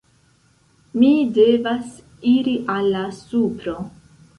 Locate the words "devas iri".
1.39-2.59